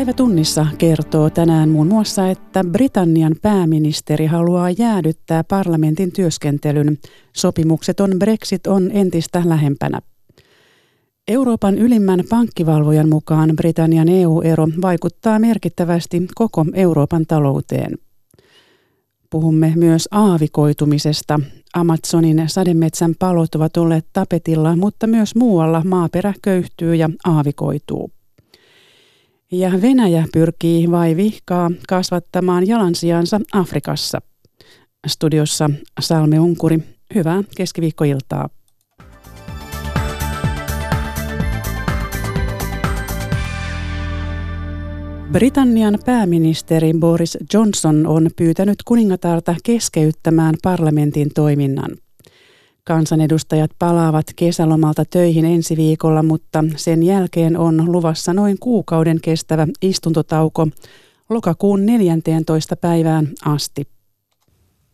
[0.00, 6.98] Päivä tunnissa kertoo tänään muun muassa, että Britannian pääministeri haluaa jäädyttää parlamentin työskentelyn.
[7.36, 10.00] Sopimukseton Brexit on entistä lähempänä.
[11.28, 17.98] Euroopan ylimmän pankkivalvojan mukaan Britannian EU-ero vaikuttaa merkittävästi koko Euroopan talouteen.
[19.30, 21.40] Puhumme myös aavikoitumisesta.
[21.74, 28.10] Amazonin sademetsän palot ovat olleet tapetilla, mutta myös muualla maaperä köyhtyy ja aavikoituu.
[29.52, 34.18] Ja Venäjä pyrkii vai vihkaa kasvattamaan jalansijansa Afrikassa.
[35.06, 36.78] Studiossa Salme Unkuri,
[37.14, 38.48] hyvää keskiviikkoiltaa.
[45.32, 51.90] Britannian pääministeri Boris Johnson on pyytänyt kuningatarta keskeyttämään parlamentin toiminnan.
[52.84, 60.66] Kansanedustajat palaavat kesälomalta töihin ensi viikolla, mutta sen jälkeen on luvassa noin kuukauden kestävä istuntotauko
[61.28, 62.76] lokakuun 14.
[62.76, 63.86] päivään asti.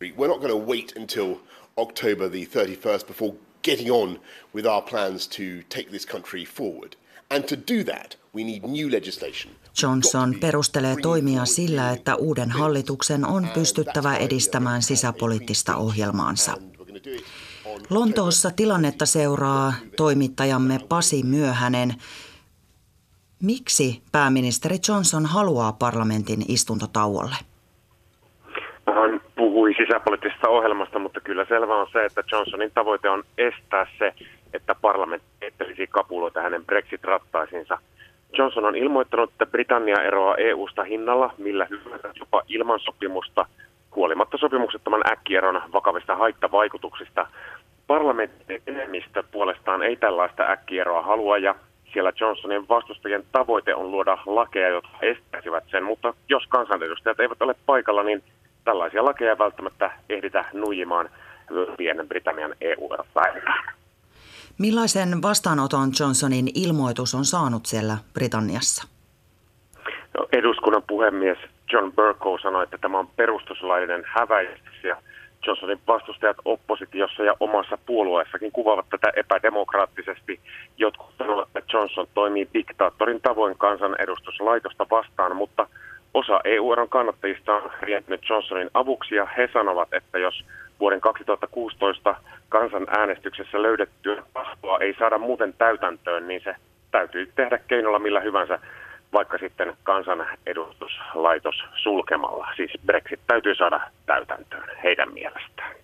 [0.03, 1.35] We're not going to wait until
[1.77, 4.19] October the 31st before getting on
[4.55, 6.93] with our plans to take this country forward.
[7.29, 9.53] And to do that, we need new legislation.
[9.83, 16.57] Johnson perustelee toimia sillä, että uuden hallituksen on pystyttävä edistämään sisäpoliittista ohjelmaansa.
[17.89, 21.89] Lontoossa tilannetta seuraa toimittajamme Pasi Myöhänen.
[23.43, 27.35] Miksi pääministeri Johnson haluaa parlamentin istuntotauolle?
[28.87, 34.13] Hän puhui sisäpoliittisesta ohjelmasta, mutta kyllä selvä on se, että Johnsonin tavoite on estää se,
[34.53, 37.77] että parlamentti ettelisi kapuloita hänen Brexit-rattaisinsa.
[38.37, 43.45] Johnson on ilmoittanut, että Britannia eroaa EU-sta hinnalla, millä hyvänsä jopa ilman sopimusta,
[43.95, 47.27] huolimatta sopimuksettoman äkkieron vakavista haittavaikutuksista.
[47.87, 51.55] Parlamentin enemmistö puolestaan ei tällaista äkkieroa halua ja
[51.93, 57.55] siellä Johnsonin vastustajien tavoite on luoda lakeja, jotka estäisivät sen, mutta jos kansanedustajat eivät ole
[57.65, 58.23] paikalla, niin
[58.63, 61.09] tällaisia lakeja ei välttämättä ehditä nuijimaan
[61.77, 63.63] pienen Britannian EU-päivänä.
[64.57, 68.87] Millaisen vastaanoton Johnsonin ilmoitus on saanut siellä Britanniassa?
[70.17, 71.37] No, eduskunnan puhemies
[71.71, 74.97] John Burko sanoi, että tämä on perustuslaillinen häväistys ja
[75.47, 80.39] Johnsonin vastustajat oppositiossa ja omassa puolueessakin kuvaavat tätä epädemokraattisesti.
[80.77, 85.67] Jotkut sanovat, että Johnson toimii diktaattorin tavoin kansanedustuslaitosta vastaan, mutta
[86.13, 90.45] osa EU-eron kannattajista on rientynyt Johnsonin avuksi ja he sanovat, että jos
[90.79, 92.15] vuoden 2016
[92.49, 96.55] kansanäänestyksessä löydettyä tahtoa ei saada muuten täytäntöön, niin se
[96.91, 98.59] täytyy tehdä keinolla millä hyvänsä,
[99.13, 102.47] vaikka sitten kansanedustuslaitos sulkemalla.
[102.55, 105.75] Siis Brexit täytyy saada täytäntöön heidän mielestään.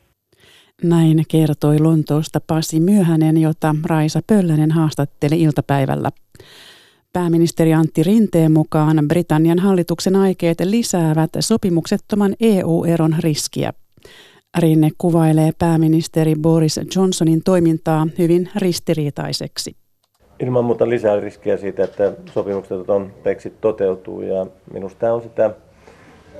[0.84, 6.10] Näin kertoi Lontoosta Pasi Myöhänen, jota Raisa Pöllänen haastatteli iltapäivällä.
[7.14, 13.74] Pääministeri Antti Rinteen mukaan Britannian hallituksen aikeet lisäävät sopimuksettoman EU-eron riskiä.
[14.58, 19.83] Rinne kuvailee pääministeri Boris Johnsonin toimintaa hyvin ristiriitaiseksi.
[20.44, 25.52] Ilman muuta lisää riskiä siitä, että sopimukseton Brexit toteutuu ja minusta tämä on sitä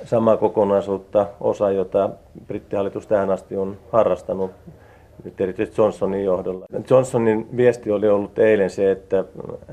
[0.04, 2.10] samaa kokonaisuutta, osa, jota
[2.46, 4.50] brittihallitus tähän asti on harrastanut
[5.24, 6.66] nyt erityisesti Johnsonin johdolla.
[6.90, 9.24] Johnsonin viesti oli ollut eilen se, että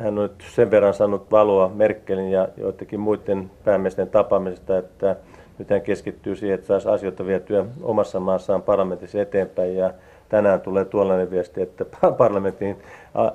[0.01, 5.15] hän on nyt sen verran saanut valoa Merkelin ja joidenkin muiden päämiesten tapaamisesta, että
[5.59, 9.75] nyt hän keskittyy siihen, että saisi asioita vietyä omassa maassaan parlamentissa eteenpäin.
[9.75, 9.93] Ja
[10.29, 11.85] tänään tulee tuollainen viesti, että
[12.17, 12.77] parlamentin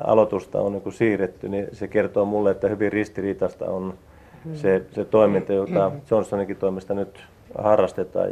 [0.05, 3.95] aloitusta on niin siirretty, niin se kertoo mulle, että hyvin ristiriitasta on
[4.55, 7.21] se, se toiminta, jota Johnsoninkin toimesta nyt
[7.59, 8.29] harrastetaan.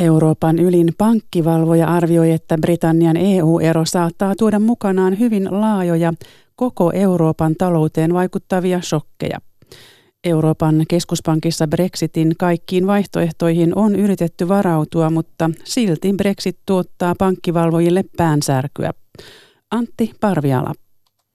[0.00, 6.12] Euroopan ylin pankkivalvoja arvioi, että Britannian EU-ero saattaa tuoda mukanaan hyvin laajoja
[6.56, 9.38] koko Euroopan talouteen vaikuttavia shokkeja.
[10.24, 18.90] Euroopan keskuspankissa Brexitin kaikkiin vaihtoehtoihin on yritetty varautua, mutta silti Brexit tuottaa pankkivalvojille päänsärkyä.
[19.72, 20.72] Antti Parviala.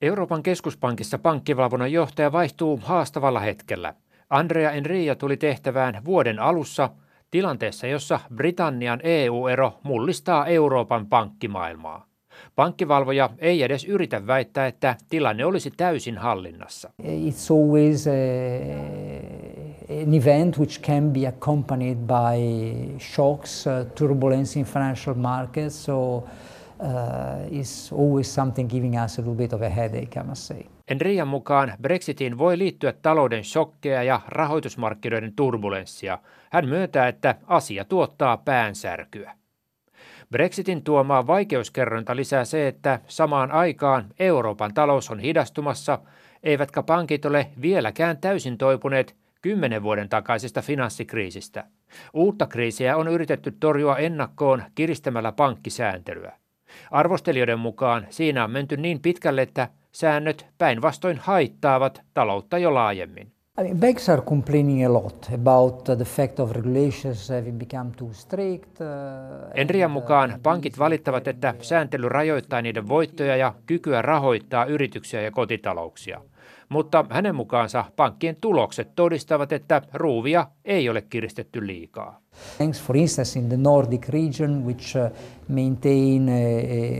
[0.01, 3.93] Euroopan keskuspankissa pankkivalvonnan johtaja vaihtuu haastavalla hetkellä.
[4.29, 6.89] Andrea Enria tuli tehtävään vuoden alussa
[7.31, 12.05] tilanteessa, jossa Britannian EU-ero mullistaa Euroopan pankkimaailmaa.
[12.55, 16.89] Pankkivalvoja ei edes yritä väittää, että tilanne olisi täysin hallinnassa.
[17.03, 18.11] It's always a,
[20.03, 22.39] an event which can be accompanied by
[22.99, 26.23] shocks, uh, turbulence in financial markets, so
[27.51, 30.63] is always something giving us a little bit of a headache, I must say.
[30.87, 36.19] Enrian mukaan Brexitiin voi liittyä talouden shokkeja ja rahoitusmarkkinoiden turbulenssia.
[36.51, 39.33] Hän myöntää, että asia tuottaa päänsärkyä.
[40.31, 45.99] Brexitin tuomaa vaikeuskerronta lisää se, että samaan aikaan Euroopan talous on hidastumassa,
[46.43, 51.63] eivätkä pankit ole vieläkään täysin toipuneet kymmenen vuoden takaisesta finanssikriisistä.
[52.13, 56.33] Uutta kriisiä on yritetty torjua ennakkoon kiristämällä pankkisääntelyä.
[56.91, 63.31] Arvostelijoiden mukaan siinä on menty niin pitkälle, että säännöt päinvastoin haittaavat taloutta jo laajemmin.
[63.59, 68.13] I mean, banks are complaining a lot about the fact of regulations having become too
[68.13, 68.81] strict.
[68.81, 74.65] Uh, Enrian and, mukaan uh, pankit valittavat, että sääntely rajoittaa niiden voittoja ja kykyä rahoittaa
[74.65, 76.21] yrityksiä ja kotitalouksia.
[76.69, 82.21] Mutta hänen mukaansa pankkien tulokset todistavat, että ruuvia ei ole kiristetty liikaa.
[82.59, 85.09] Banks, for instance, in the Nordic region, which uh,
[85.47, 86.57] maintain a,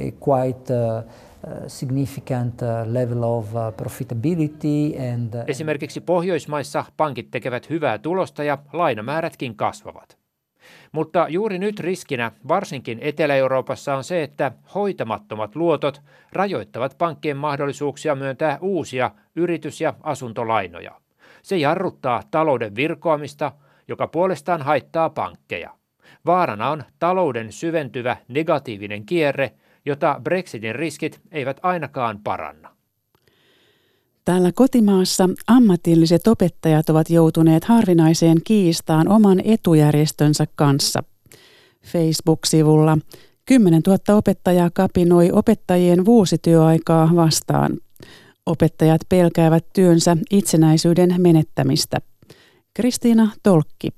[0.07, 7.69] a quite uh, uh, significant uh, level of uh, profitability and Esimerkiksi Pohjoismaissa pankit tekevät
[7.69, 10.17] hyvää tulosta ja lainamäärätkin kasvavat.
[10.91, 16.01] Mutta juuri nyt riskinä, varsinkin Etelä-Euroopassa, on se, että hoitamattomat luotot
[16.33, 20.91] rajoittavat pankkien mahdollisuuksia myöntää uusia yritys- ja asuntolainoja.
[21.41, 23.51] Se jarruttaa talouden virkoamista,
[23.87, 25.69] joka puolestaan haittaa pankkeja.
[26.25, 29.53] Vaarana on talouden syventyvä negatiivinen kierre,
[29.85, 32.77] jota Brexitin riskit eivät ainakaan paranna.
[34.25, 41.03] Täällä kotimaassa ammatilliset opettajat ovat joutuneet harvinaiseen kiistaan oman etujärjestönsä kanssa.
[41.85, 42.97] Facebook-sivulla
[43.45, 47.77] 10 000 opettajaa kapinoi opettajien vuosityöaikaa vastaan.
[48.45, 51.97] Opettajat pelkäävät työnsä itsenäisyyden menettämistä.
[52.77, 53.89] Kristiina Tolkki.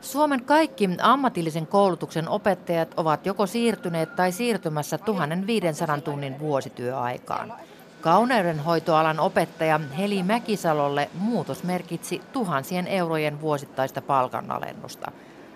[0.00, 7.52] Suomen kaikki ammatillisen koulutuksen opettajat ovat joko siirtyneet tai siirtymässä 1500 tunnin vuosityöaikaan.
[8.00, 15.12] Kauneudenhoitoalan opettaja Heli Mäkisalolle muutos merkitsi tuhansien eurojen vuosittaista palkanalennusta.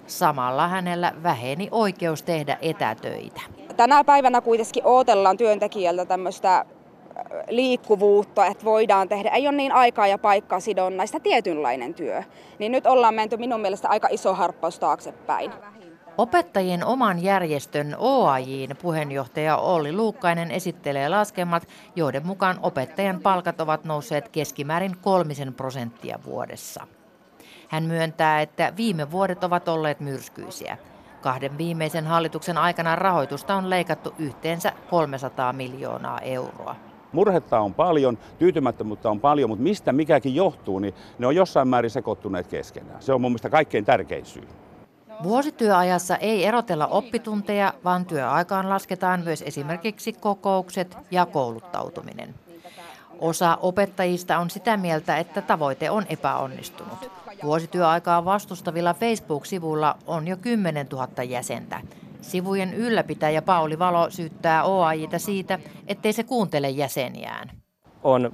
[0.06, 3.40] Samalla hänellä väheni oikeus tehdä etätöitä.
[3.76, 6.64] Tänä päivänä kuitenkin odotellaan työntekijältä tämmöistä
[7.48, 12.22] liikkuvuutta, että voidaan tehdä, ei ole niin aikaa ja paikkaa sidonnaista tietynlainen työ.
[12.58, 15.52] Niin nyt ollaan menty minun mielestä aika iso harppaus taaksepäin.
[16.18, 24.28] Opettajien oman järjestön OAJin puheenjohtaja Olli Luukkainen esittelee laskelmat, joiden mukaan opettajan palkat ovat nousseet
[24.28, 26.86] keskimäärin kolmisen prosenttia vuodessa.
[27.68, 30.78] Hän myöntää, että viime vuodet ovat olleet myrskyisiä.
[31.20, 36.76] Kahden viimeisen hallituksen aikana rahoitusta on leikattu yhteensä 300 miljoonaa euroa.
[37.14, 41.90] Murhetta on paljon, tyytymättömyyttä on paljon, mutta mistä mikäkin johtuu, niin ne on jossain määrin
[41.90, 43.02] sekoittuneet keskenään.
[43.02, 44.48] Se on mun mielestä kaikkein tärkein syy.
[45.22, 52.34] Vuosityöajassa ei erotella oppitunteja, vaan työaikaan lasketaan myös esimerkiksi kokoukset ja kouluttautuminen.
[53.20, 57.10] Osa opettajista on sitä mieltä, että tavoite on epäonnistunut.
[57.42, 61.80] Vuosityöaikaa vastustavilla Facebook-sivuilla on jo 10 000 jäsentä.
[62.24, 67.50] Sivujen ylläpitäjä Pauli Valo syyttää OAJita siitä, ettei se kuuntele jäseniään.
[68.02, 68.32] On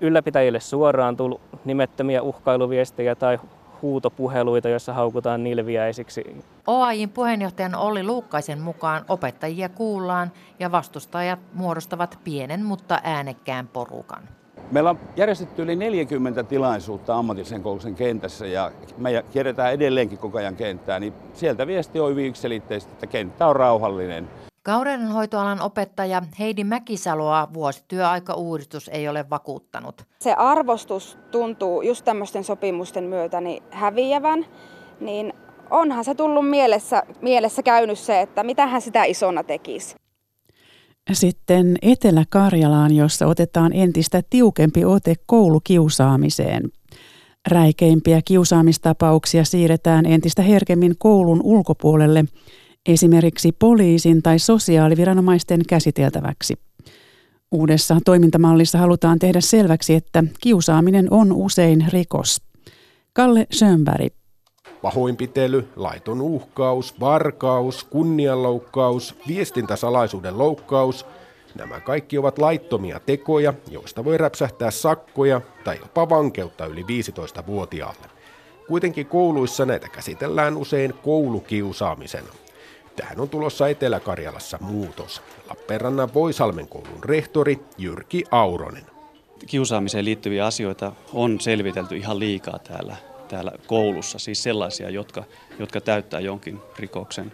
[0.00, 3.38] ylläpitäjille suoraan tullut nimettömiä uhkailuviestejä tai
[3.82, 6.36] huutopuheluita, joissa haukutaan nilviäisiksi.
[6.66, 14.28] OAJin puheenjohtajan Olli Luukkaisen mukaan opettajia kuullaan ja vastustajat muodostavat pienen, mutta äänekkään porukan.
[14.70, 20.56] Meillä on järjestetty yli 40 tilaisuutta ammatillisen koulutuksen kentässä ja me kierretään edelleenkin koko ajan
[20.56, 24.28] kenttää, niin sieltä viesti on hyvin yksiselitteisesti, että kenttä on rauhallinen.
[24.62, 30.04] Kaureudenhoitoalan opettaja Heidi Mäkisaloa vuosityöaikauudistus ei ole vakuuttanut.
[30.18, 34.46] Se arvostus tuntuu just tämmöisten sopimusten myötä niin häviävän,
[35.00, 35.32] niin
[35.70, 39.96] onhan se tullut mielessä, mielessä käynyt se, että mitä hän sitä isona tekisi.
[41.12, 46.62] Sitten Etelä-Karjalaan, jossa otetaan entistä tiukempi ote koulukiusaamiseen.
[47.48, 52.24] Räikeimpiä kiusaamistapauksia siirretään entistä herkemmin koulun ulkopuolelle,
[52.88, 56.54] esimerkiksi poliisin tai sosiaaliviranomaisten käsiteltäväksi.
[57.52, 62.42] Uudessa toimintamallissa halutaan tehdä selväksi, että kiusaaminen on usein rikos.
[63.12, 64.12] Kalle Schönberg.
[64.86, 71.06] Pahoinpitely, laiton uhkaus, varkaus, kunnianloukkaus, viestintäsalaisuuden loukkaus,
[71.54, 78.06] nämä kaikki ovat laittomia tekoja, joista voi räpsähtää sakkoja tai jopa vankeutta yli 15-vuotiaalle.
[78.68, 82.28] Kuitenkin kouluissa näitä käsitellään usein koulukiusaamisena.
[82.96, 85.22] Tähän on tulossa Etelä-Karjalassa muutos.
[85.48, 88.86] Lappeenrannan Voisalmen koulun rehtori Jyrki Auronen.
[89.46, 92.96] Kiusaamiseen liittyviä asioita on selvitelty ihan liikaa täällä
[93.28, 95.24] täällä koulussa, siis sellaisia, jotka,
[95.58, 97.32] jotka täyttää jonkin rikoksen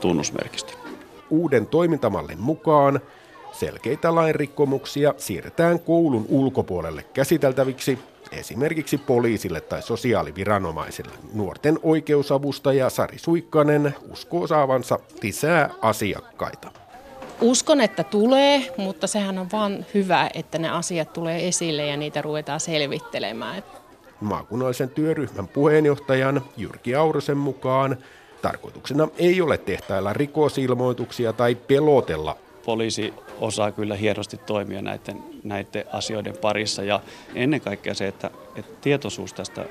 [0.00, 0.72] tunnusmerkistö.
[1.30, 3.00] Uuden toimintamallin mukaan
[3.52, 7.98] selkeitä lainrikkomuksia siirretään koulun ulkopuolelle käsiteltäviksi
[8.32, 11.12] esimerkiksi poliisille tai sosiaaliviranomaisille.
[11.34, 16.70] Nuorten oikeusavustaja Sari Suikkanen uskoo saavansa lisää asiakkaita.
[17.40, 22.22] Uskon, että tulee, mutta sehän on vain hyvä, että ne asiat tulee esille ja niitä
[22.22, 23.62] ruvetaan selvittelemään.
[24.20, 27.96] Maakunnallisen työryhmän puheenjohtajan Jyrki Aurosen mukaan
[28.42, 32.36] tarkoituksena ei ole tehtailla rikosilmoituksia tai pelotella.
[32.64, 37.00] Poliisi osaa kyllä hienosti toimia näiden, näiden asioiden parissa ja
[37.34, 39.66] ennen kaikkea se, että, että tietoisuus tästä ö,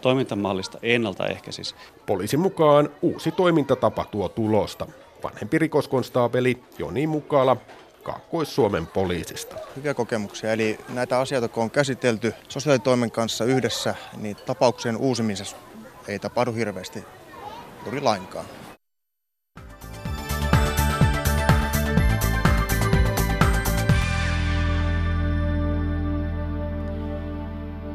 [0.00, 1.74] toimintamallista ennaltaehkäisisi.
[2.06, 4.86] Poliisin mukaan uusi toimintatapa tuo tulosta.
[5.22, 7.56] Vanhempi rikoskonstaapeli Joni Mukala
[8.02, 9.56] Kaakkois-Suomen poliisista.
[9.76, 15.56] Hyviä kokemuksia, eli näitä asioita kun on käsitelty sosiaalitoimen kanssa yhdessä, niin tapauksien uusimisessa
[16.08, 17.04] ei tapahdu hirveästi
[17.84, 18.46] juuri lainkaan.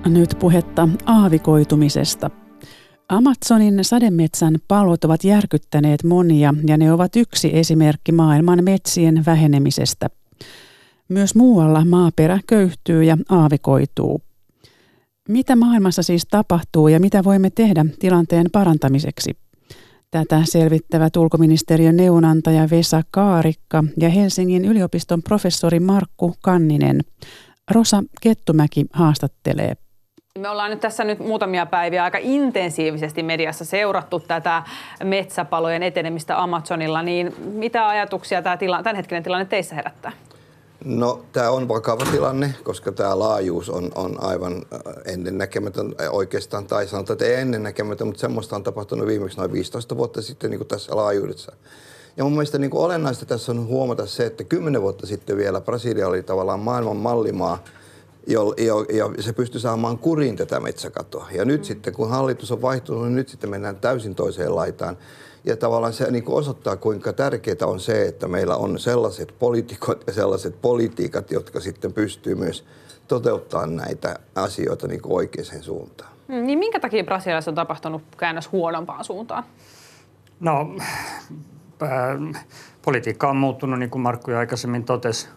[0.05, 2.47] Nyt puhetta aavikoitumisesta.
[3.09, 10.07] Amazonin sademetsän palot ovat järkyttäneet monia ja ne ovat yksi esimerkki maailman metsien vähenemisestä.
[11.09, 14.21] Myös muualla maaperä köyhtyy ja aavikoituu.
[15.29, 19.37] Mitä maailmassa siis tapahtuu ja mitä voimme tehdä tilanteen parantamiseksi?
[20.11, 27.01] Tätä selvittävät ulkoministeriön neuvonantaja Vesa Kaarikka ja Helsingin yliopiston professori Markku Kanninen.
[27.71, 29.77] Rosa Kettumäki haastattelee.
[30.38, 34.63] Me ollaan nyt tässä nyt muutamia päiviä aika intensiivisesti mediassa seurattu tätä
[35.03, 40.12] metsäpalojen etenemistä Amazonilla, niin mitä ajatuksia tämä tila, tämänhetkinen tilanne teissä herättää?
[40.86, 46.88] No tämä on vakava tilanne, koska tämä laajuus on, on aivan äh, ennennäkemätön oikeastaan, tai
[46.88, 50.67] sanotaan, että ei ennennäkemätön, mutta semmoista on tapahtunut viimeksi noin 15 vuotta sitten niin kuin
[50.67, 51.51] tässä laajuudessa.
[52.17, 55.62] Ja mun mielestä niin kuin olennaista tässä on huomata se, että 10 vuotta sitten vielä
[55.62, 57.63] Brasilia oli tavallaan maailman mallimaa,
[58.27, 61.27] jo, jo, ja se pystyi saamaan kuriin tätä metsäkatoa.
[61.31, 61.65] Ja nyt mm.
[61.65, 64.98] sitten, kun hallitus on vaihtunut, niin nyt sitten mennään täysin toiseen laitaan.
[65.43, 70.13] Ja tavallaan se niin osoittaa, kuinka tärkeää on se, että meillä on sellaiset poliitikot ja
[70.13, 72.65] sellaiset politiikat, jotka sitten pystyy myös
[73.07, 76.12] toteuttamaan näitä asioita niin oikeaan suuntaan.
[76.27, 79.43] Mm, niin minkä takia Brasiliassa on tapahtunut käännös huonompaan suuntaan?
[80.39, 80.75] No,
[81.84, 82.46] äh,
[82.81, 85.27] politiikka on muuttunut, niin kuin Markku jo aikaisemmin totesi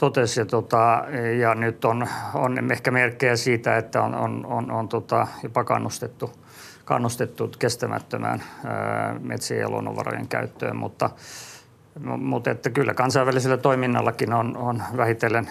[0.00, 0.40] totesi.
[0.40, 1.04] Ja, tota,
[1.40, 6.30] ja nyt on, on ehkä merkkejä siitä, että on, on, on, on tota, jopa kannustettu,
[6.84, 11.10] kannustettu kestämättömään ää, metsien ja luonnonvarojen käyttöön, mutta
[12.18, 15.48] mutta että kyllä kansainvälisellä toiminnallakin on, on vähitellen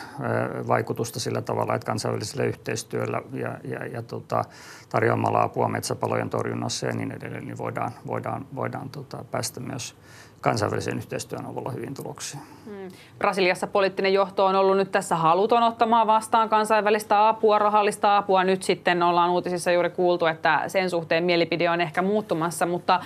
[0.67, 4.43] vaikutusta sillä tavalla, että kansainvälisellä yhteistyöllä ja, ja, ja tota,
[4.89, 9.95] tarjoamalla apua metsäpalojen torjunnassa ja niin edelleen, niin voidaan, voidaan, voidaan tota, päästä myös
[10.41, 12.43] kansainvälisen yhteistyön avulla hyvin tuloksiin.
[12.65, 12.91] Hmm.
[13.17, 18.43] Brasiliassa poliittinen johto on ollut nyt tässä haluton ottamaan vastaan kansainvälistä apua, rahallista apua.
[18.43, 22.99] Nyt sitten ollaan uutisissa juuri kuultu, että sen suhteen mielipide on ehkä muuttumassa, mutta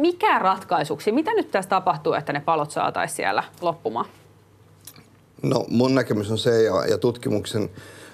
[0.00, 1.12] mikä ratkaisuksi?
[1.12, 4.06] Mitä nyt tässä tapahtuu, että ne palot saataisiin siellä loppumaan?
[5.42, 7.70] No mun näkemys on se ja, ja tutkimuksen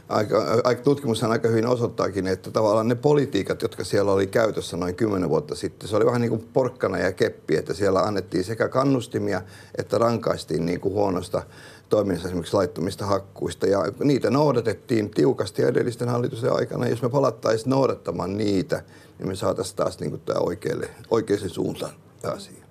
[0.09, 4.95] aika, aika, tutkimushan aika hyvin osoittaakin, että tavallaan ne politiikat, jotka siellä oli käytössä noin
[4.95, 8.69] kymmenen vuotta sitten, se oli vähän niin kuin porkkana ja keppi, että siellä annettiin sekä
[8.69, 9.43] kannustimia
[9.79, 11.43] että rankaistiin niin kuin huonosta
[11.89, 13.67] toiminnasta esimerkiksi laittomista hakkuista.
[13.67, 16.89] Ja niitä noudatettiin tiukasti edellisten hallitusten aikana.
[16.89, 18.83] Jos me palattaisiin noudattamaan niitä,
[19.19, 21.93] niin me saataisiin taas niin kuin tämä oikealle, oikeaan suuntaan
[22.35, 22.64] asia.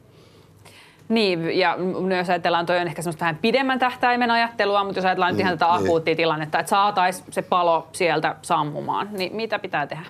[1.10, 5.34] Niin, ja myös ajatellaan, toi on ehkä semmoista vähän pidemmän tähtäimen ajattelua, mutta jos ajatellaan
[5.34, 5.86] mm, nyt ihan tätä niin.
[5.86, 10.06] akuuttia tilannetta, että saataisiin se palo sieltä sammumaan, niin mitä pitää tehdä?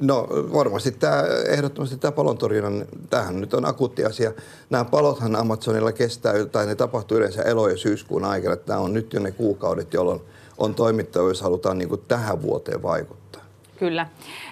[0.00, 4.32] No varmasti tämä, ehdottomasti tämä palontorjunnan, tämähän nyt on akuutti asia.
[4.70, 8.56] Nämä palothan Amazonilla kestää, tai ne tapahtuu yleensä elo- ja syyskuun aikana.
[8.66, 10.20] Nämä on nyt jo ne kuukaudet, jolloin
[10.58, 13.19] on toimittava, jos halutaan niin kuin tähän vuoteen vaikuttaa.
[13.80, 14.06] Kyllä.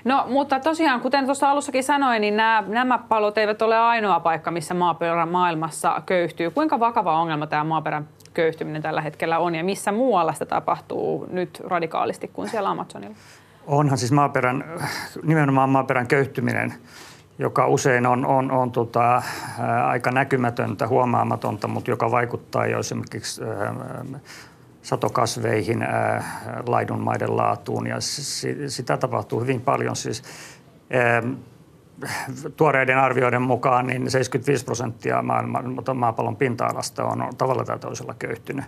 [0.05, 4.51] No mutta tosiaan, kuten tuossa alussakin sanoin, niin nämä, nämä palot eivät ole ainoa paikka,
[4.51, 6.51] missä maaperä maailmassa köyhtyy.
[6.51, 11.63] Kuinka vakava ongelma tämä maaperän köyhtyminen tällä hetkellä on ja missä muualla sitä tapahtuu nyt
[11.65, 13.17] radikaalisti kuin siellä Amazonilla?
[13.67, 14.65] Onhan siis maaperän,
[15.23, 16.75] nimenomaan maaperän köyhtyminen,
[17.39, 19.23] joka usein on, on, on tota,
[19.59, 23.75] ää, aika näkymätöntä, huomaamatonta, mutta joka vaikuttaa jo esimerkiksi ää,
[24.89, 25.87] satokasveihin,
[26.67, 27.97] laidunmaiden laatuun ja
[28.69, 29.97] sitä tapahtuu hyvin paljon.
[29.97, 30.23] Siis,
[32.57, 35.25] tuoreiden arvioiden mukaan niin 75 prosenttia
[35.95, 38.65] maapallon pinta-alasta on tavalla tai toisella köyhtynyt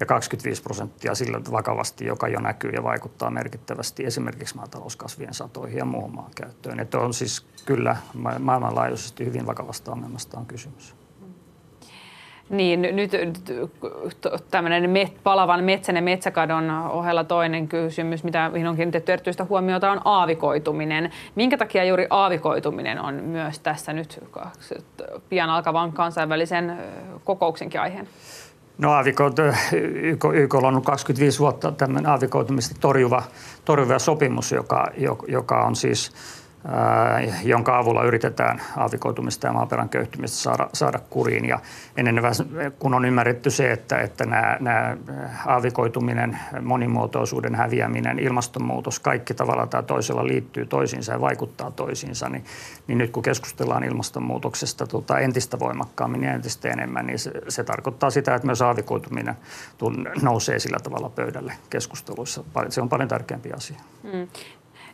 [0.00, 5.84] ja 25 prosenttia sillä vakavasti, joka jo näkyy ja vaikuttaa merkittävästi esimerkiksi maatalouskasvien satoihin ja
[5.84, 6.80] muuhun maankäyttöön.
[6.80, 7.96] Että on siis kyllä
[8.38, 11.01] maailmanlaajuisesti hyvin vakavasta ongelmasta on kysymys.
[12.52, 13.12] Niin, nyt
[14.50, 19.90] tämmöinen met, palavan metsän ja metsäkadon ohella toinen kysymys, mitä mihin on kiinnitetty erityistä huomiota,
[19.90, 21.10] on aavikoituminen.
[21.34, 24.24] Minkä takia juuri aavikoituminen on myös tässä nyt
[25.28, 26.78] pian alkavan kansainvälisen
[27.24, 28.08] kokouksenkin aiheen?
[28.78, 29.36] No aavikot,
[29.72, 33.22] YK, YK on 25 vuotta tämmöinen aavikoitumista torjuva,
[33.64, 34.86] torjuva sopimus, joka,
[35.28, 36.12] joka on siis
[37.44, 41.44] jonka avulla yritetään aavikoitumista ja maaperän köyhtymistä saada, saada kuriin.
[41.44, 41.58] Ja
[41.96, 42.20] ennen
[42.78, 44.96] kun on ymmärretty se, että, että nämä, nämä
[45.46, 52.44] aavikoituminen, monimuotoisuuden häviäminen, ilmastonmuutos, kaikki tavalla tai toisella liittyy toisiinsa ja vaikuttaa toisiinsa, niin,
[52.86, 58.10] niin nyt kun keskustellaan ilmastonmuutoksesta tota, entistä voimakkaammin ja entistä enemmän, niin se, se tarkoittaa
[58.10, 59.34] sitä, että myös aavikoituminen
[60.22, 62.44] nousee sillä tavalla pöydälle keskusteluissa.
[62.68, 63.76] Se on paljon tärkeämpi asia.
[64.02, 64.28] Mm.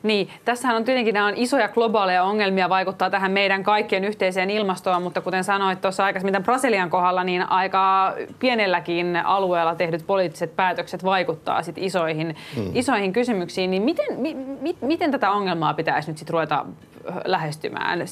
[0.02, 5.02] Niin, tässähän on tietenkin nämä on isoja globaaleja ongelmia, vaikuttaa tähän meidän kaikkien yhteiseen ilmastoon,
[5.02, 11.04] mutta kuten sanoit tuossa aikaisemmin tämän Brasilian kohdalla, niin aika pienelläkin alueella tehdyt poliittiset päätökset
[11.04, 12.70] vaikuttaa sit isoihin, hmm.
[12.74, 13.70] isoihin kysymyksiin.
[13.70, 16.66] Niin miten, mi, mi, miten tätä ongelmaa pitäisi nyt sit ruveta
[17.24, 18.02] lähestymään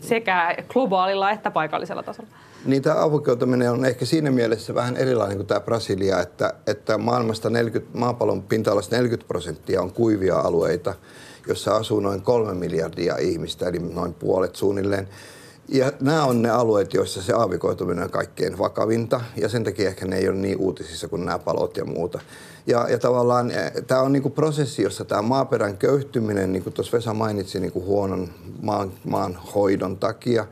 [0.00, 2.30] sekä globaalilla että paikallisella tasolla?
[2.64, 7.50] Niin tämä avokeutuminen on ehkä siinä mielessä vähän erilainen kuin tämä Brasilia, että, että maailmasta
[7.50, 10.94] 40, maapallon pinta-alasta 40 prosenttia on kuivia alueita,
[11.48, 15.08] jossa asuu noin kolme miljardia ihmistä, eli noin puolet suunnilleen.
[15.68, 20.06] Ja nämä on ne alueet, joissa se aavikoituminen on kaikkein vakavinta, ja sen takia ehkä
[20.06, 22.20] ne ei ole niin uutisissa kuin nämä palot ja muuta.
[22.66, 26.96] Ja, ja tavallaan eh, tämä on niinku prosessi, jossa tämä maaperän köyhtyminen, niin kuin tuossa
[26.96, 28.28] Vesa mainitsi, niinku huonon
[28.62, 30.46] maan, maan hoidon takia,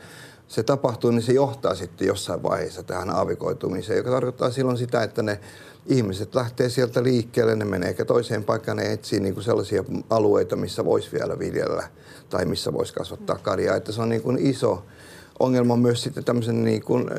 [0.52, 5.22] se tapahtuu, niin se johtaa sitten jossain vaiheessa tähän aavikoitumiseen, joka tarkoittaa silloin sitä, että
[5.22, 5.40] ne
[5.86, 10.56] ihmiset lähtee sieltä liikkeelle, ne menee ehkä toiseen paikkaan, ne etsii niin kuin sellaisia alueita,
[10.56, 11.88] missä voisi vielä viljellä
[12.30, 13.76] tai missä voisi kasvattaa karjaa.
[13.76, 14.84] Että se on niin kuin iso
[15.40, 17.10] ongelma myös sitten tämmöisen niin kuin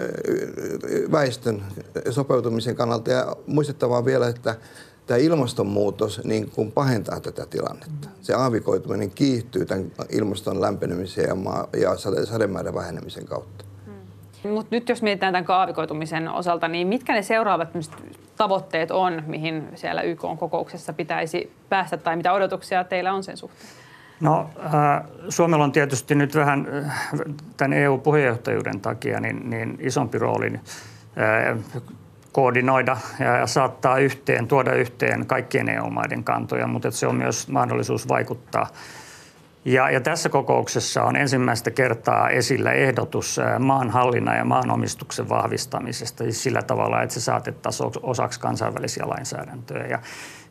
[1.12, 1.64] väestön
[2.10, 3.12] sopeutumisen kannalta.
[3.12, 4.56] Ja muistettavaa vielä, että
[5.06, 8.10] tämä ilmastonmuutos niin kuin pahentaa tätä tilannetta.
[8.22, 13.66] Se aavikoituminen kiihtyy tämän ilmaston lämpenemisen ja, maa- ja sade- sademäärän vähenemisen kautta.
[13.86, 14.52] Hmm.
[14.52, 17.70] Mutta nyt jos mietitään tämän aavikoitumisen osalta, niin mitkä ne seuraavat
[18.38, 23.70] tavoitteet on, mihin siellä YK-kokouksessa pitäisi päästä, tai mitä odotuksia teillä on sen suhteen?
[24.20, 27.10] No, äh, Suomella on tietysti nyt vähän äh,
[27.58, 31.58] tämän EU-puheenjohtajuuden takia niin, niin isompi rooli äh,
[32.34, 38.68] koordinoida ja saattaa yhteen, tuoda yhteen kaikkien EU-maiden kantoja, mutta se on myös mahdollisuus vaikuttaa.
[39.66, 46.62] Ja, ja tässä kokouksessa on ensimmäistä kertaa esillä ehdotus maanhallinnan ja maanomistuksen vahvistamisesta siis sillä
[46.62, 49.88] tavalla, että se saatettaisiin osaksi kansainvälisiä lainsäädäntöjä.
[49.88, 50.00] Ja,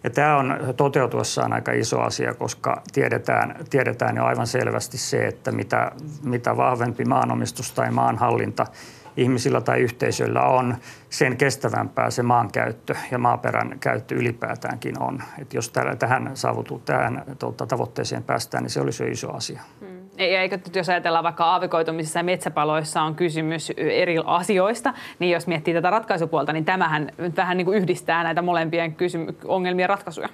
[0.04, 5.52] ja tämä on toteutuessaan aika iso asia, koska tiedetään, tiedetään jo aivan selvästi se, että
[5.52, 5.92] mitä,
[6.22, 8.66] mitä vahvempi maanomistus tai maanhallinta–
[9.16, 10.76] ihmisillä tai yhteisöillä on,
[11.10, 15.22] sen kestävämpää se maankäyttö ja maaperän käyttö ylipäätäänkin on.
[15.38, 19.62] Et jos tähän saavutuu, tähän tuota, tavoitteeseen päästään, niin se olisi jo iso asia.
[19.80, 19.91] Hmm.
[20.18, 25.90] Eikö jos ajatellaan vaikka aavikoitumisessa ja metsäpaloissa on kysymys eri asioista, niin jos miettii tätä
[25.90, 30.28] ratkaisupuolta, niin tämähän vähän niin kuin yhdistää näitä molempien kysymy- ongelmien ratkaisuja.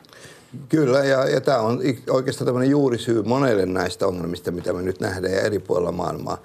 [0.68, 5.32] Kyllä, ja, ja tämä on oikeastaan tämmöinen juurisyy monelle näistä ongelmista, mitä me nyt nähdään
[5.32, 6.38] ja eri puolilla maailmaa.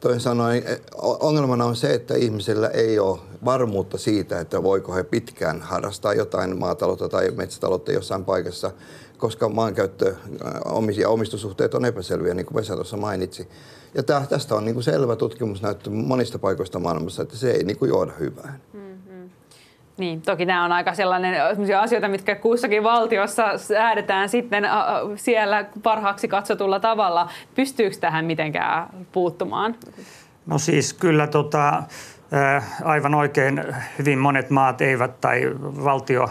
[0.00, 0.62] Toisin sanoen
[1.02, 6.58] ongelmana on se, että ihmisellä ei ole varmuutta siitä, että voiko he pitkään harrastaa jotain
[6.58, 8.70] maataloutta tai metsätaloutta jossain paikassa,
[9.18, 10.14] koska maankäyttö
[10.96, 13.48] ja omistussuhteet on epäselviä, niin kuin Vesa tuossa mainitsi.
[13.94, 17.88] Ja tästä on niin kuin selvä tutkimusnäyttö monista paikoista maailmassa, että se ei niin kuin
[17.88, 18.60] johda hyvään.
[18.72, 19.30] Hmm.
[19.96, 21.34] Niin, toki nämä on aika sellainen
[21.80, 24.64] asioita, mitkä kussakin valtiossa säädetään sitten
[25.16, 27.30] siellä parhaaksi katsotulla tavalla.
[27.54, 29.74] Pystyykö tähän mitenkään puuttumaan?
[30.46, 31.82] No siis kyllä tota,
[32.84, 33.64] aivan oikein
[33.98, 35.42] hyvin monet maat eivät tai
[35.84, 36.28] valtio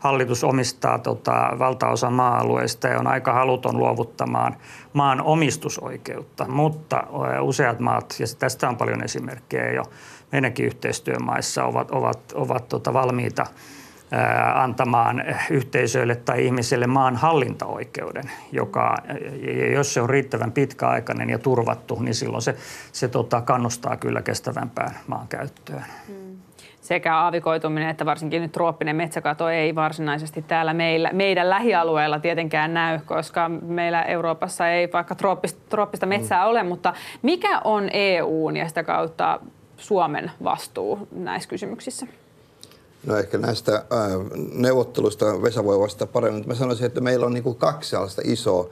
[0.00, 4.56] hallitus omistaa tota, valtaosa maa-alueista ja on aika haluton luovuttamaan
[4.92, 7.02] maan omistusoikeutta, mutta
[7.40, 9.82] useat maat, ja tästä on paljon esimerkkejä jo,
[10.32, 13.46] meidänkin yhteistyömaissa ovat, ovat, ovat tota valmiita
[14.54, 18.96] antamaan yhteisöille tai ihmisille maan hallintaoikeuden, joka,
[19.74, 22.56] jos se on riittävän pitkäaikainen ja turvattu, niin silloin se,
[22.92, 25.84] se tota, kannustaa kyllä kestävämpään maan käyttöön.
[26.06, 26.19] Hmm.
[26.90, 32.98] Sekä aavikoituminen että varsinkin nyt trooppinen metsäkato ei varsinaisesti täällä meillä, meidän lähialueella tietenkään näy,
[33.06, 36.50] koska meillä Euroopassa ei vaikka trooppista, trooppista metsää mm.
[36.50, 39.40] ole, mutta mikä on EUn ja sitä kautta
[39.76, 42.06] Suomen vastuu näissä kysymyksissä?
[43.06, 43.82] No ehkä näistä äh,
[44.52, 48.22] neuvotteluista Vesa voi vastata paremmin, mutta mä sanoisin, että meillä on niin kuin kaksi sellaista
[48.24, 48.68] isoa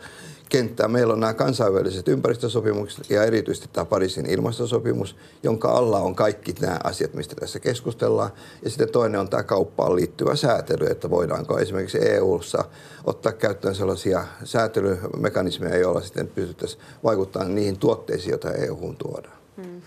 [0.49, 0.89] kenttää.
[0.89, 6.79] Meillä on nämä kansainväliset ympäristösopimukset ja erityisesti tämä Pariisin ilmastosopimus, jonka alla on kaikki nämä
[6.85, 8.31] asiat, mistä tässä keskustellaan.
[8.63, 12.65] Ja sitten toinen on tämä kauppaan liittyvä säätely, että voidaanko esimerkiksi EU:ssa
[13.05, 19.37] ottaa käyttöön sellaisia säätelymekanismeja, joilla sitten pystyttäisiin vaikuttamaan niihin tuotteisiin, joita EU:hun tuodaan.
[19.57, 19.83] Hmm.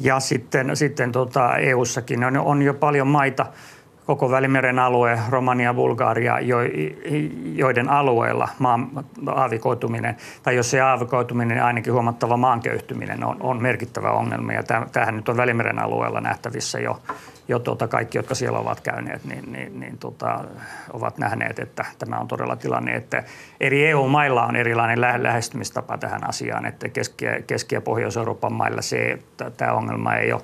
[0.00, 3.46] Ja sitten, sitten tota EU-sakin on, on jo paljon maita,
[4.12, 6.38] koko Välimeren alue, Romania, Bulgaria,
[7.54, 8.88] joiden alueella maan
[9.26, 14.52] aavikoituminen, tai jos se aavikoituminen, niin ainakin huomattava maanköyhtyminen on, on merkittävä ongelma.
[14.52, 17.02] Ja tämähän nyt on Välimeren alueella nähtävissä jo,
[17.48, 20.44] jo tuota, kaikki, jotka siellä ovat käyneet, niin, niin, niin tota,
[20.92, 23.22] ovat nähneet, että tämä on todella tilanne, että
[23.60, 29.50] eri EU-mailla on erilainen lähestymistapa tähän asiaan, että Keski- Keski- ja Pohjois-Euroopan mailla se, että
[29.50, 30.42] tämä ongelma ei ole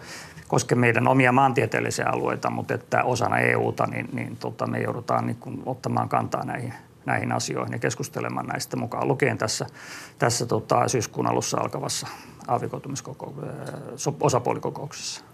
[0.48, 5.36] koske meidän omia maantieteellisiä alueita, mutta että osana EUta niin, niin tota, me joudutaan niin
[5.36, 6.74] kuin, ottamaan kantaa näihin,
[7.06, 9.66] näihin asioihin ja keskustelemaan näistä mukaan lukien tässä,
[10.18, 12.06] tässä tota, syyskuun alussa alkavassa
[14.20, 15.24] osapuolikokouksessa.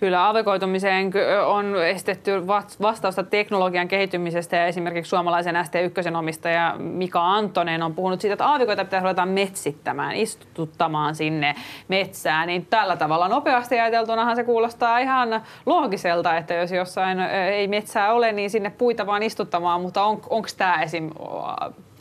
[0.00, 1.12] Kyllä aavikoitumiseen
[1.46, 2.46] on esitetty
[2.82, 8.84] vastausta teknologian kehittymisestä ja esimerkiksi suomalaisen ST1 omistaja Mika Antonen on puhunut siitä, että aavikoita
[8.84, 11.54] pitää ruveta metsittämään, istuttamaan sinne
[11.88, 12.46] metsään.
[12.46, 18.32] Niin tällä tavalla nopeasti ajateltunahan se kuulostaa ihan loogiselta, että jos jossain ei metsää ole,
[18.32, 21.10] niin sinne puita vaan istuttamaan, mutta on, onko tämä esim.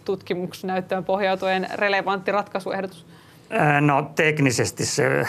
[0.05, 3.05] tutkimusnäyttöön pohjautuen relevantti ratkaisuehdotus?
[3.81, 5.25] No teknisesti se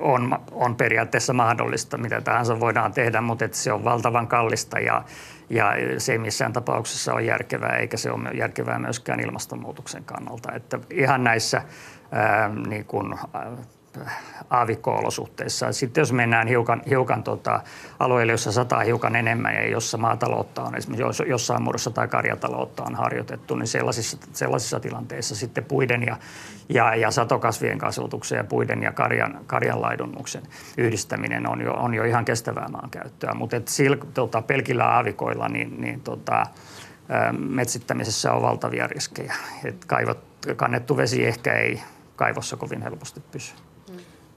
[0.00, 5.04] on, on periaatteessa mahdollista, mitä tahansa voidaan tehdä, mutta että se on valtavan kallista ja,
[5.50, 10.52] ja se ei missään tapauksessa ole järkevää, eikä se ole järkevää myöskään ilmastonmuutoksen kannalta.
[10.52, 11.62] Että ihan näissä
[12.12, 13.14] ää, niin kuin,
[14.50, 15.72] aavikko-olosuhteissa.
[15.72, 17.60] Sitten jos mennään hiukan, hiukan tota,
[17.98, 22.94] alueille, jossa sataa hiukan enemmän ja jossa maataloutta on esimerkiksi jossain muodossa tai karjataloutta on
[22.94, 26.16] harjoitettu, niin sellaisissa, sellaisissa tilanteissa sitten puiden ja,
[26.68, 30.42] ja, ja satokasvien kasvatuksen ja puiden ja karjan, karjanlaidunnuksen
[30.78, 33.34] yhdistäminen on jo, on jo ihan kestävää maankäyttöä.
[33.34, 33.56] Mutta
[34.14, 36.46] tota, pelkillä aavikoilla niin, niin tota,
[37.38, 39.34] metsittämisessä on valtavia riskejä.
[39.64, 40.18] Et kaivat,
[40.56, 41.80] kannettu vesi ehkä ei
[42.16, 43.54] kaivossa kovin helposti pysy.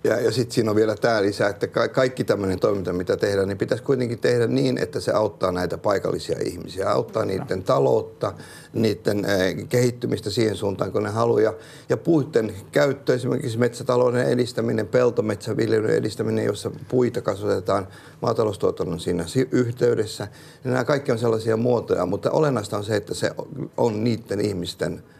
[0.07, 3.47] Ja, ja sitten siinä on vielä tämä lisää, että ka- kaikki tämmöinen toiminta, mitä tehdään,
[3.47, 8.33] niin pitäisi kuitenkin tehdä niin, että se auttaa näitä paikallisia ihmisiä, auttaa niiden taloutta,
[8.73, 11.41] niiden äh, kehittymistä siihen suuntaan, kun ne haluaa.
[11.41, 11.53] Ja,
[11.89, 17.87] ja puiden käyttö, esimerkiksi metsätalouden edistäminen, peltometsäviljelyn edistäminen, jossa puita kasvatetaan
[18.21, 20.27] maataloustuotannon siinä yhteydessä.
[20.63, 23.31] Ja nämä kaikki on sellaisia muotoja, mutta olennaista on se, että se
[23.77, 25.03] on niiden ihmisten–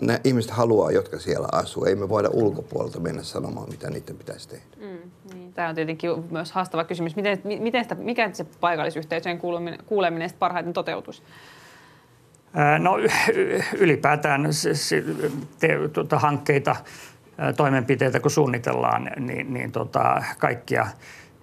[0.00, 1.84] ne ihmiset haluaa, jotka siellä asuu.
[1.84, 4.64] Ei me voida ulkopuolelta mennä sanomaan, mitä niiden pitäisi tehdä.
[4.76, 5.52] Mm, niin.
[5.52, 7.16] Tämä on tietenkin myös haastava kysymys.
[7.16, 11.22] Miten, miten sitä, mikä se paikallisyhteisöjen kuuleminen, kuuleminen parhaiten toteutuisi?
[12.78, 12.96] No
[13.78, 15.04] ylipäätään se, se,
[15.58, 16.76] te, tuota, hankkeita,
[17.56, 20.86] toimenpiteitä kun suunnitellaan, niin, niin tota, kaikkia–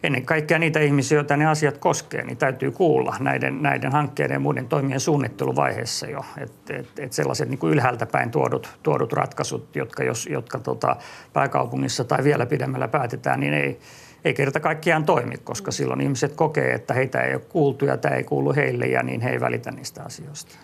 [0.03, 4.39] ennen kaikkea niitä ihmisiä, joita ne asiat koskee, niin täytyy kuulla näiden, näiden hankkeiden ja
[4.39, 6.25] muiden toimien suunnitteluvaiheessa jo.
[6.37, 10.95] Että et, et sellaiset niin kuin ylhäältä päin tuodut, tuodut ratkaisut, jotka, jos, jotka tota,
[11.33, 13.79] pääkaupungissa tai vielä pidemmällä päätetään, niin ei,
[14.25, 18.15] ei kerta kaikkiaan toimi, koska silloin ihmiset kokee, että heitä ei ole kuultu ja tämä
[18.15, 20.55] ei kuulu heille ja niin he ei välitä niistä asioista.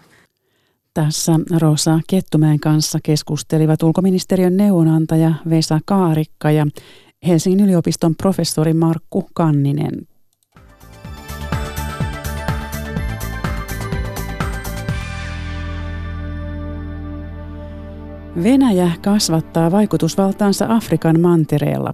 [0.93, 6.65] Tässä Rosa Kettumäen kanssa keskustelivat ulkoministeriön neuvonantaja Vesa Kaarikka ja
[7.27, 10.07] Helsingin yliopiston professori Markku Kanninen.
[18.43, 21.93] Venäjä kasvattaa vaikutusvaltaansa Afrikan mantereella.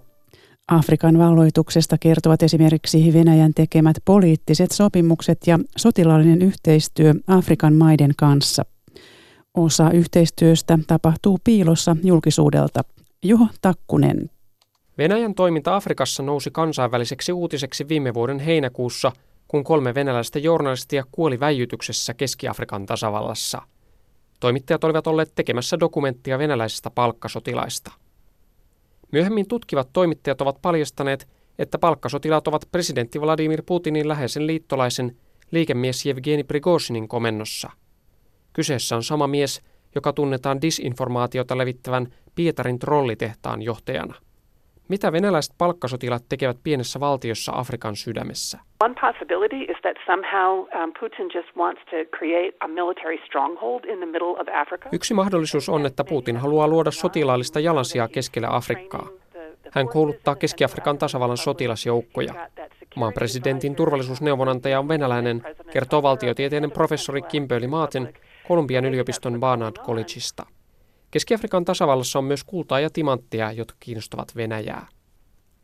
[0.67, 8.65] Afrikan valloituksesta kertovat esimerkiksi Venäjän tekemät poliittiset sopimukset ja sotilaallinen yhteistyö Afrikan maiden kanssa.
[9.57, 12.83] Osa yhteistyöstä tapahtuu piilossa julkisuudelta.
[13.23, 14.29] Juho Takkunen.
[14.99, 19.11] Venäjän toiminta Afrikassa nousi kansainväliseksi uutiseksi viime vuoden heinäkuussa,
[19.47, 23.61] kun kolme venäläistä journalistia kuoli väijytyksessä Keski-Afrikan tasavallassa.
[24.39, 27.91] Toimittajat olivat olleet tekemässä dokumenttia venäläisistä palkkasotilaista.
[29.11, 31.27] Myöhemmin tutkivat toimittajat ovat paljastaneet,
[31.59, 35.17] että palkkasotilaat ovat presidentti Vladimir Putinin läheisen liittolaisen
[35.51, 37.69] liikemies Evgeni Prigozhinin komennossa.
[38.53, 39.61] Kyseessä on sama mies,
[39.95, 44.15] joka tunnetaan disinformaatiota levittävän Pietarin trollitehtaan johtajana.
[44.89, 48.59] Mitä venäläiset palkkasotilat tekevät pienessä valtiossa Afrikan sydämessä?
[48.83, 53.97] One possibility is that somehow um, Putin just wants to create a military stronghold in
[53.97, 54.89] the middle of Africa.
[54.91, 59.07] Yksi mahdollisuus on, että Putin haluaa luoda sotilaallista jalansijaa keskellä Afrikkaa.
[59.71, 62.33] Hän kouluttaa Keski-Afrikan tasavallan sotilasjoukkoja.
[62.95, 68.13] Maan presidentin turvallisuusneuvonantaja on venäläinen, kertoo valtiotieteiden professori Kimberly Martin
[68.47, 70.45] Kolumbian yliopiston Barnard Collegeista.
[71.11, 74.87] Keski-Afrikan tasavallassa on myös kultaa ja timanttia, jotka kiinnostavat Venäjää.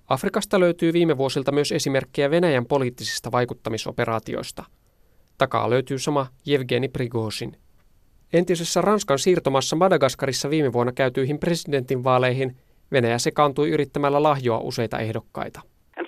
[0.08, 4.64] Afrikasta löytyy viime vuosilta myös esimerkkejä Venäjän poliittisista vaikuttamisoperaatioista.
[5.38, 7.58] Takaa löytyy sama Jevgeni Prigozhin.
[8.34, 12.58] Entisessä Ranskan siirtomassa Madagaskarissa viime vuonna käytyihin presidentinvaaleihin
[12.92, 15.62] Venäjä sekaantui yrittämällä lahjoa useita ehdokkaita.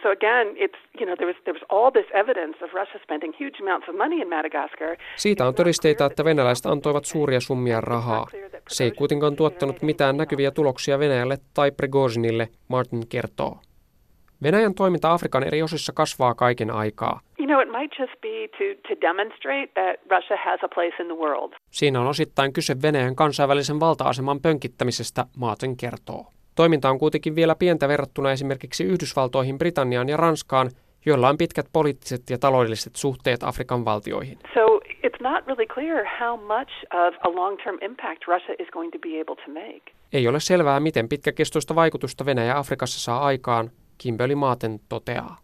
[0.08, 3.34] So again, it's, you know, there was, there was all this evidence of Russia spending
[3.40, 4.96] huge amounts of money in Madagascar.
[5.16, 8.28] Siitä on todisteita, että venäläiset antoivat suuria summia rahaa.
[8.68, 13.58] Se ei kuitenkaan tuottanut mitään näkyviä tuloksia Venäjälle tai Prigozhinille, Martin kertoo.
[14.44, 17.20] Venäjän toiminta Afrikan eri osissa kasvaa kaiken aikaa.
[21.72, 26.26] Siinä on osittain kyse Venäjän kansainvälisen valta-aseman pönkittämisestä, Martin kertoo.
[26.58, 30.72] Toiminta on kuitenkin vielä pientä verrattuna esimerkiksi Yhdysvaltoihin, Britanniaan ja Ranskaan,
[31.06, 34.38] joilla on pitkät poliittiset ja taloudelliset suhteet Afrikan valtioihin.
[34.54, 39.00] So it's not really clear how much of a long-term impact Russia is going to
[39.00, 39.92] be able to make.
[40.14, 45.38] Ei ole selvää, miten pitkäkestoista vaikutusta Venäjä Afrikassa saa aikaan, Kimberly Maaten toteaa.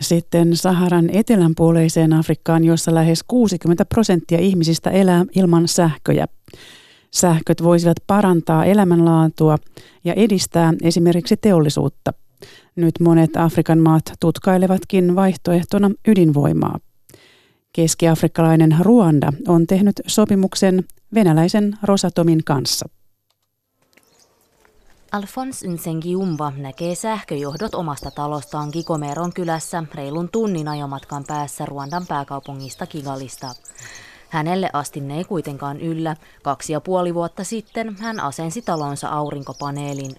[0.00, 6.26] Sitten Saharan etelänpuoleiseen Afrikkaan, jossa lähes 60 prosenttia ihmisistä elää ilman sähköjä.
[7.16, 9.58] Sähköt voisivat parantaa elämänlaatua
[10.04, 12.12] ja edistää esimerkiksi teollisuutta.
[12.76, 16.78] Nyt monet Afrikan maat tutkailevatkin vaihtoehtona ydinvoimaa.
[17.72, 22.88] Keski-afrikkalainen Ruanda on tehnyt sopimuksen venäläisen Rosatomin kanssa.
[25.12, 33.46] Alphonse Nsengiumva näkee sähköjohdot omasta talostaan Gikomeron kylässä reilun tunnin ajomatkan päässä Ruandan pääkaupungista Kigalista.
[34.36, 36.16] Hänelle asti ne ei kuitenkaan yllä.
[36.42, 40.16] Kaksi ja puoli vuotta sitten hän asensi talonsa aurinkopaneelin.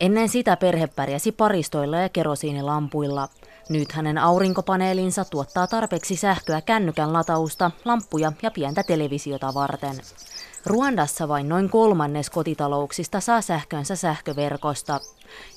[0.00, 3.28] Ennen sitä perhe pärjäsi paristoilla ja kerosiinilampuilla.
[3.68, 9.96] Nyt hänen aurinkopaneelinsa tuottaa tarpeeksi sähköä kännykän latausta, lamppuja ja pientä televisiota varten.
[10.66, 15.00] Ruandassa vain noin kolmannes kotitalouksista saa sähkönsä sähköverkosta.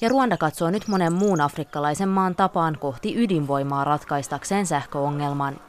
[0.02, 5.60] Ja Ruanda katsoo nyt monen muun afrikkalaisen maan tapaan kohti ydinvoimaa ratkaistakseen sähköongelman.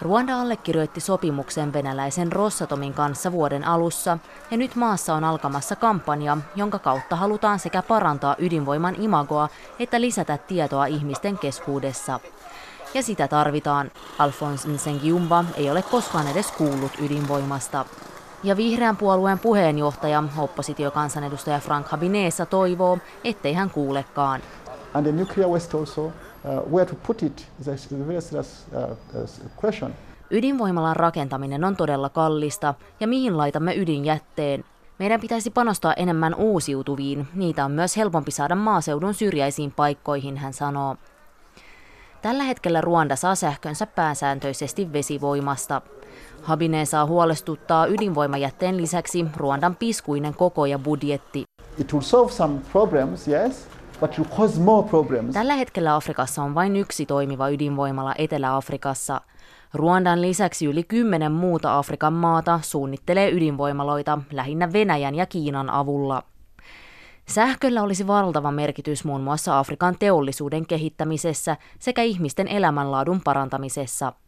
[0.00, 4.18] Ruanda allekirjoitti sopimuksen venäläisen Rossatomin kanssa vuoden alussa,
[4.50, 9.48] ja nyt maassa on alkamassa kampanja, jonka kautta halutaan sekä parantaa ydinvoiman imagoa
[9.78, 12.20] että lisätä tietoa ihmisten keskuudessa.
[12.94, 13.90] Ja sitä tarvitaan.
[14.18, 17.84] Alphonse Nsengiumba ei ole koskaan edes kuullut ydinvoimasta.
[18.44, 24.40] Ja vihreän puolueen puheenjohtaja, oppositiokansanedustaja Frank Habinesa toivoo, ettei hän kuulekaan.
[24.94, 26.12] And the nuclear waste also, uh,
[26.72, 29.28] where to put it is a very serious uh, uh,
[29.64, 29.94] question.
[30.30, 34.64] Ydinvoimalan rakentaminen on todella kallista, ja mihin laitamme ydinjätteen?
[34.98, 40.96] Meidän pitäisi panostaa enemmän uusiutuviin, niitä on myös helpompi saada maaseudun syrjäisiin paikkoihin, hän sanoo.
[42.22, 45.82] Tällä hetkellä Ruanda saa sähkönsä pääsääntöisesti vesivoimasta.
[46.42, 51.44] Habine saa huolestuttaa ydinvoimajätteen lisäksi Ruandan piskuinen koko ja budjetti.
[51.78, 53.68] It will solve some problems, yes,
[54.00, 55.34] but will cause more problems.
[55.34, 59.20] Tällä hetkellä Afrikassa on vain yksi toimiva ydinvoimala Etelä-Afrikassa.
[59.74, 66.22] Ruandan lisäksi yli kymmenen muuta Afrikan maata suunnittelee ydinvoimaloita lähinnä Venäjän ja Kiinan avulla.
[67.28, 74.12] Sähköllä olisi valtava merkitys muun muassa Afrikan teollisuuden kehittämisessä sekä ihmisten elämänlaadun parantamisessa–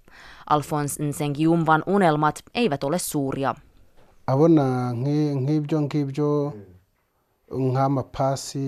[0.51, 3.55] Alphonse Nsengiumvan unelmat eivät ole suuria.
[4.27, 6.53] Abona nk'ibyo ngibyo
[7.51, 8.59] nk'amapasi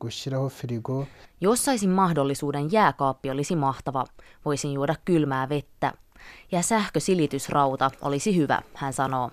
[0.00, 1.06] gushyiraho firigo.
[1.40, 4.04] Jos saisin mahdollisuuden, jääkaappi olisi mahtava.
[4.44, 5.92] Voisin juoda kylmää vettä.
[6.52, 9.30] Ja sähkösilitysrauta olisi hyvä, hän sanoo.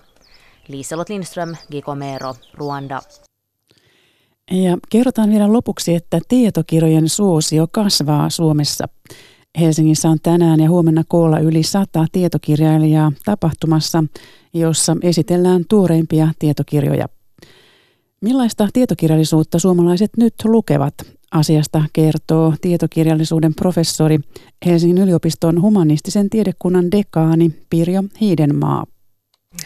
[0.68, 3.00] Liiselot Lindström, Gikomero, Ruanda.
[4.50, 8.88] Ja kerrotaan vielä lopuksi, että tietokirjojen suosio kasvaa Suomessa.
[9.60, 14.04] Helsingissä on tänään ja huomenna koolla yli sata tietokirjailijaa tapahtumassa,
[14.54, 17.08] jossa esitellään tuoreimpia tietokirjoja.
[18.20, 20.94] Millaista tietokirjallisuutta suomalaiset nyt lukevat?
[21.30, 24.18] Asiasta kertoo tietokirjallisuuden professori
[24.66, 28.84] Helsingin yliopiston humanistisen tiedekunnan dekaani Pirjo Hiidenmaa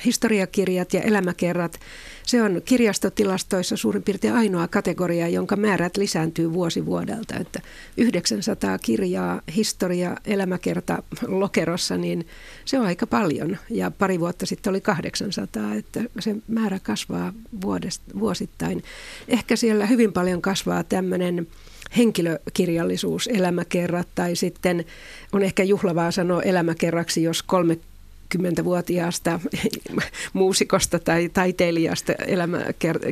[0.04, 1.80] historiakirjat ja elämäkerrat,
[2.26, 7.36] se on kirjastotilastoissa suurin piirtein ainoa kategoria, jonka määrät lisääntyy vuosi vuodelta.
[7.36, 7.60] Että
[7.96, 12.26] 900 kirjaa historia, elämäkerta lokerossa, niin
[12.64, 13.56] se on aika paljon.
[13.70, 18.82] Ja pari vuotta sitten oli 800, että se määrä kasvaa vuodesta, vuosittain.
[19.28, 21.46] Ehkä siellä hyvin paljon kasvaa tämmöinen
[21.96, 24.84] henkilökirjallisuus, elämäkerrat tai sitten
[25.32, 27.78] on ehkä juhlavaa sanoa elämäkerraksi, jos kolme
[28.30, 29.40] kymmentävuotiaasta
[30.32, 32.60] muusikosta tai taiteilijasta elämä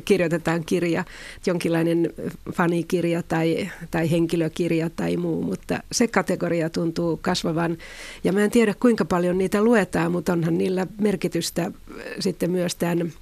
[0.04, 1.04] kirjoitetaan kirja,
[1.46, 2.12] jonkinlainen
[2.52, 7.76] fanikirja tai, tai henkilökirja tai muu, mutta se kategoria tuntuu kasvavan.
[8.24, 11.72] Ja mä en tiedä kuinka paljon niitä luetaan, mutta onhan niillä merkitystä
[12.20, 13.12] sitten myös tämän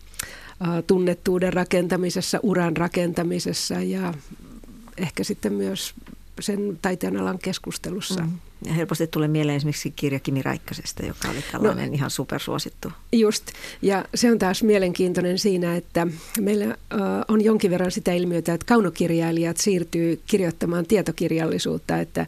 [0.86, 4.14] tunnettuuden rakentamisessa, uran rakentamisessa ja
[4.96, 5.94] ehkä sitten myös
[6.40, 8.20] sen taiteen alan keskustelussa.
[8.20, 8.38] Mm.
[8.64, 12.92] Ja helposti tulee mieleen esimerkiksi kirja Kimi Räikkösestä, joka oli tällainen no, ihan supersuosittu.
[13.12, 13.44] Just,
[13.82, 16.06] ja se on taas mielenkiintoinen siinä, että
[16.40, 16.76] meillä
[17.28, 22.26] on jonkin verran sitä ilmiötä, että kaunokirjailijat siirtyy kirjoittamaan tietokirjallisuutta, että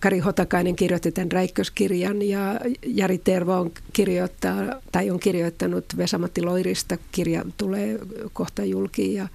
[0.00, 4.56] Kari Hotakainen kirjoitti tämän Räikköskirjan ja Jari Tervo on, kirjoittaa,
[4.92, 6.98] tai on kirjoittanut Vesamatti Loirista.
[7.12, 7.98] Kirja tulee
[8.32, 9.28] kohta julkiin ja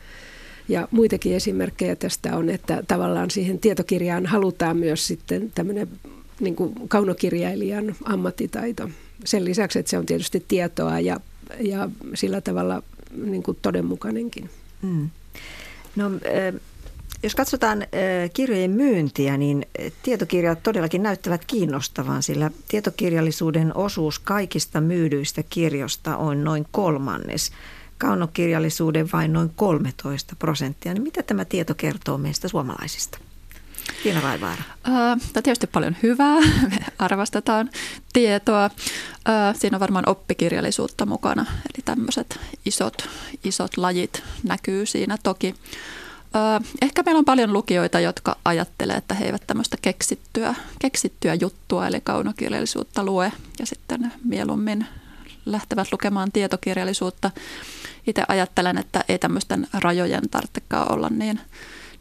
[0.70, 5.88] ja muitakin esimerkkejä tästä on, että tavallaan siihen tietokirjaan halutaan myös sitten tämmöinen
[6.40, 8.90] niin kuin kaunokirjailijan ammattitaito.
[9.26, 11.20] Sen lisäksi, että se on tietysti tietoa ja,
[11.60, 12.84] ja sillä tavalla
[13.26, 14.50] niin kuin todenmukainenkin.
[14.82, 15.10] Mm.
[15.96, 16.12] No,
[17.24, 17.88] jos katsotaan
[18.34, 19.66] kirjojen myyntiä, niin
[20.04, 27.52] tietokirjat todellakin näyttävät kiinnostavan, sillä tietokirjallisuuden osuus kaikista myydyistä kirjoista on noin kolmannes
[27.98, 30.94] kaunokirjallisuuden vain noin 13 prosenttia.
[30.94, 33.18] Niin mitä tämä tieto kertoo meistä suomalaisista?
[34.04, 34.64] Tiina Raivaara.
[34.84, 36.40] Tämä tietysti paljon hyvää.
[36.40, 37.70] Me arvostetaan
[38.14, 38.70] tietoa.
[39.60, 41.42] Siinä on varmaan oppikirjallisuutta mukana.
[41.42, 43.10] Eli tämmöiset isot,
[43.44, 45.56] isot lajit näkyy siinä toki.
[46.82, 52.02] Ehkä meillä on paljon lukijoita, jotka ajattelee, että he eivät tämmöistä keksittyä, keksittyä juttua, eli
[52.02, 54.86] kaunokirjallisuutta lue, ja sitten mieluummin
[55.46, 57.32] lähtevät lukemaan tietokirjallisuutta.
[58.08, 61.39] Itse ajattelen, että ei tämmöisten rajojen tarvitsekaan olla niin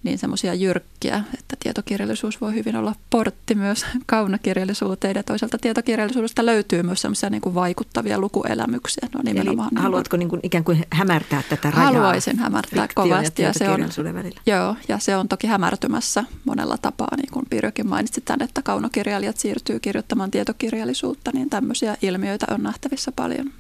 [0.07, 6.83] niin semmoisia jyrkkiä, että tietokirjallisuus voi hyvin olla portti myös kaunokirjallisuuteen ja toisaalta tietokirjallisuudesta löytyy
[6.83, 9.09] myös semmoisia niin kuin vaikuttavia lukuelämyksiä.
[9.15, 11.93] No nimenomaan Eli haluatko niin kuin ikään kuin hämärtää tätä rajaa?
[11.93, 14.41] Haluaisin hämärtää kovasti ja, se on, välillä.
[14.47, 19.37] Joo, ja se on toki hämärtymässä monella tapaa, niin kuin Pirjokin mainitsi tämän, että kaunokirjailijat
[19.37, 23.51] siirtyy kirjoittamaan tietokirjallisuutta, niin tämmöisiä ilmiöitä on nähtävissä paljon.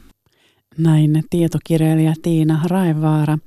[0.78, 3.38] Näin tietokirjailija Tiina Raivaara.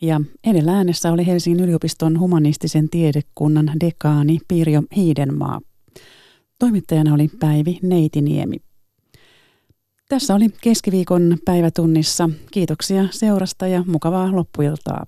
[0.00, 5.60] Ja edellä äänessä oli Helsingin yliopiston humanistisen tiedekunnan dekaani Pirjo Hiidenmaa.
[6.58, 8.56] Toimittajana oli Päivi Neitiniemi.
[10.08, 12.30] Tässä oli keskiviikon päivätunnissa.
[12.50, 15.06] Kiitoksia seurasta ja mukavaa loppuiltaa.